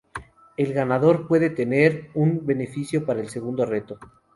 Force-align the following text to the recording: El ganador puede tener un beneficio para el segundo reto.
El 0.57 0.73
ganador 0.73 1.27
puede 1.27 1.51
tener 1.51 2.09
un 2.15 2.43
beneficio 2.43 3.05
para 3.05 3.21
el 3.21 3.29
segundo 3.29 3.67
reto. 3.67 3.99